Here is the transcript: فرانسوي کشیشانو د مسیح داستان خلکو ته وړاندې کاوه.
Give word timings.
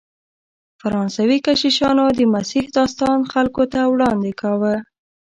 فرانسوي 0.81 1.37
کشیشانو 1.47 2.05
د 2.17 2.19
مسیح 2.33 2.65
داستان 2.77 3.19
خلکو 3.31 3.63
ته 3.73 3.79
وړاندې 3.93 4.31
کاوه. 4.41 4.75